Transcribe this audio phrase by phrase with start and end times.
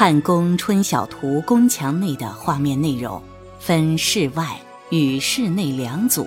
[0.00, 3.20] 汉宫春晓图宫墙内的画面内容
[3.58, 4.56] 分室外
[4.90, 6.24] 与室内两组，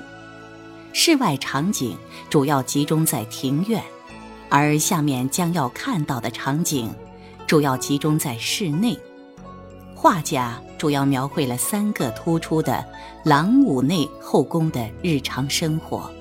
[0.92, 1.96] 室外场景
[2.29, 3.81] 主要集中在庭院，
[4.49, 6.94] 而下面将要看到的场景
[7.47, 8.99] 主要集中在室内。
[9.96, 12.85] 画家主要描绘了三个突出的
[13.24, 16.12] 朗武内后宫的日常生活，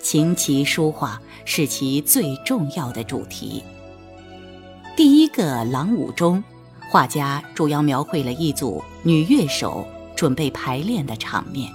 [0.00, 3.64] 琴棋书画是其最重要的主题。
[4.94, 6.40] 第一个朗武中。
[6.92, 11.72] 画家主要描绘了一组女乐手准备排练的场面。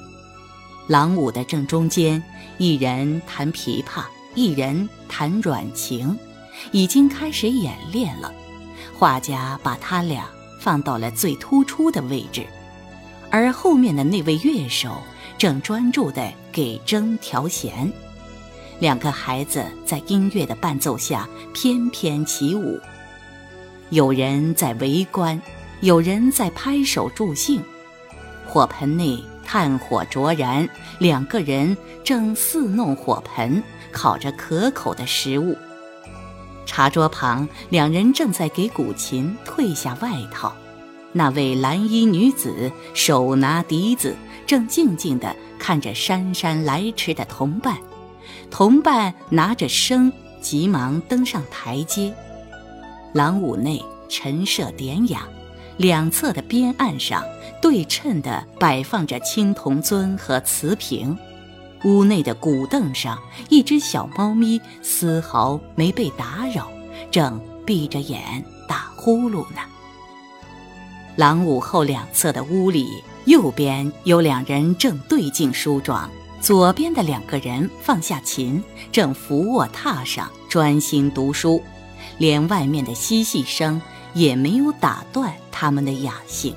[0.85, 2.23] 郎舞的正中间，
[2.59, 4.03] 一人弹琵琶，
[4.35, 6.15] 一人弹阮琴，
[6.71, 8.31] 已经开始演练了。
[8.95, 10.29] 画家把他俩
[10.61, 12.45] 放到了最突出的位置，
[13.31, 15.01] 而后面的那位乐手
[15.35, 17.91] 正专注地给筝调弦。
[18.79, 22.79] 两个孩子在音乐的伴奏下翩翩起舞。
[23.89, 25.41] 有人在围观，
[25.79, 27.63] 有人在拍手助兴。
[28.45, 30.67] 火盆内炭火灼燃，
[30.99, 35.55] 两个人正似弄火盆，烤着可口的食物。
[36.65, 40.53] 茶桌旁，两人正在给古琴褪下外套。
[41.13, 44.13] 那位蓝衣女子手拿笛子，
[44.45, 47.77] 正静静地看着姗姗来迟的同伴。
[48.51, 52.13] 同伴拿着笙，急忙登上台阶。
[53.13, 55.27] 廊屋内陈设典雅，
[55.77, 57.23] 两侧的边岸上
[57.61, 61.17] 对称地摆放着青铜尊和瓷瓶。
[61.83, 63.17] 屋内的古凳上，
[63.49, 66.67] 一只小猫咪丝毫没被打扰，
[67.11, 69.61] 正闭着眼打呼噜呢。
[71.15, 72.87] 廊屋后两侧的屋里，
[73.25, 76.09] 右边有两人正对镜梳妆，
[76.41, 81.61] 左边的两个人放下琴，正伏卧榻上专心读书。
[82.17, 83.81] 连外面的嬉戏声
[84.13, 86.53] 也没有打断他们的雅兴。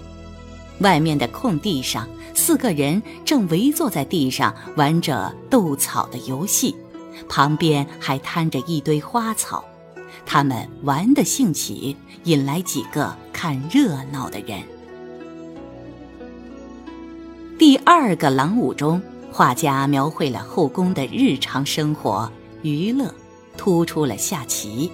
[0.79, 6.75] 外面的空地上，四个人正围坐在地上玩着斗草的游戏，
[7.29, 9.65] 旁边还摊着一堆花草。
[10.25, 14.63] 他们玩得兴起，引来几个看热闹的人。
[17.59, 22.31] 第二个廊舞中，画家描绘了后宫的日常生活、
[22.63, 23.15] 娱乐，
[23.57, 24.91] 突出了下棋。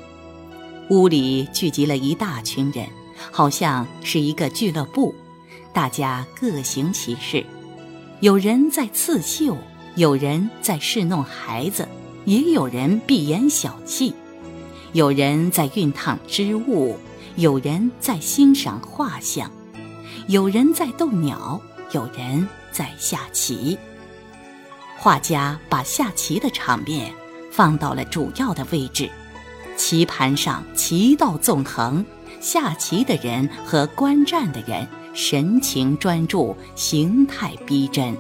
[0.89, 2.87] 屋里聚集了一大群人，
[3.33, 5.13] 好像是一个俱乐部，
[5.73, 7.45] 大家各行其事。
[8.21, 9.57] 有人在刺绣，
[9.97, 11.89] 有人在侍弄孩子，
[12.25, 14.13] 也有人闭眼小憩；
[14.93, 16.97] 有人在熨烫织物，
[17.35, 19.51] 有人在欣赏画像，
[20.29, 21.61] 有人在逗鸟，
[21.91, 23.77] 有人在下棋。
[24.97, 27.13] 画家把下棋的场面
[27.51, 29.11] 放到了主要的位置。
[29.76, 32.04] 棋盘上棋道纵横，
[32.41, 38.16] 下棋的人和观战的人神情专注，形态逼真。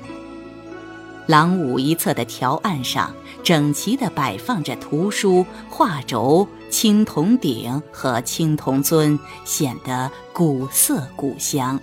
[1.26, 3.12] 廊屋一侧的条案上，
[3.42, 11.80] 整齐地摆放着图书、画轴、青铜鼎和青铜尊，显得古色古香。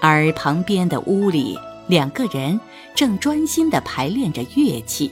[0.00, 2.60] 而旁边的屋里，两个人
[2.94, 5.10] 正专心地排练着乐器。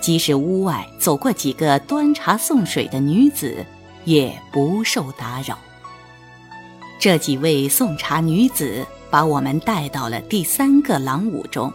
[0.00, 3.64] 即使屋外走过几个端茶送水的女子，
[4.04, 5.58] 也不受打扰。
[7.00, 11.72] 这几位送茶女子把我们带到了第三个廊屋中，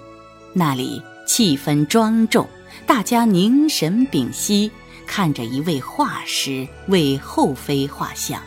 [0.53, 2.47] 那里气氛庄重，
[2.87, 4.71] 大家凝神屏息，
[5.05, 8.41] 看着一位画师为后妃画像。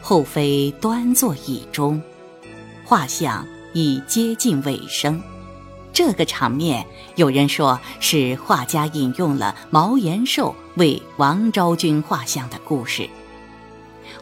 [0.00, 2.00] 后妃端坐椅中，
[2.84, 5.22] 画像已接近尾声。
[5.98, 6.86] 这个场面，
[7.16, 13.10] 有人说是画家引用了毛延寿为王昭君画像的故事。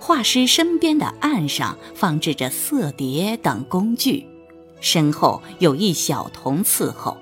[0.01, 4.27] 画师身边的案上放置着色碟等工具，
[4.81, 7.19] 身后有一小童伺候，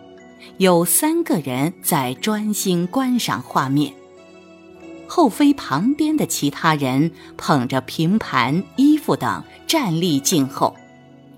[0.58, 3.92] 有三个人在专心观赏画面。
[5.08, 10.76] 后妃旁边的其他人捧着平盘、衣服等站立静候。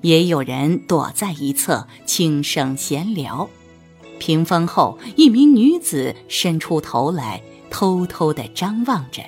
[0.07, 3.51] 也有人躲在一侧轻声闲聊，
[4.21, 9.21] 屏风后，一名女子伸出头来，偷偷地张望着。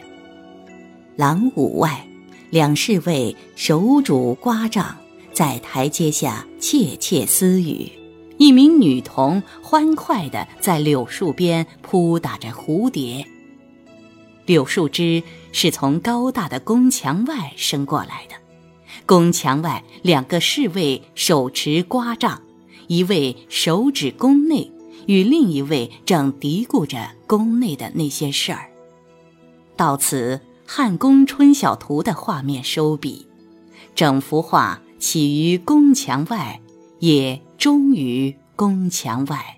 [1.16, 2.06] 廊屋外，
[2.50, 4.96] 两侍卫手拄瓜杖，
[5.32, 7.90] 在台阶下窃窃私语。
[8.36, 13.26] 一名女童欢快地在柳树边扑打着蝴蝶。
[14.46, 18.36] 柳树枝是从高大的宫墙外伸过来的。
[19.08, 22.43] 宫墙外，两个侍卫手持瓜杖，
[22.88, 24.70] 一位手指宫内，
[25.06, 28.69] 与另一位正嘀咕着宫内的那些事儿。
[29.75, 33.26] 到此，汉宫春晓图的画面收笔，
[33.94, 36.61] 整幅画起于宫墙外，
[36.99, 39.57] 也终于宫墙外。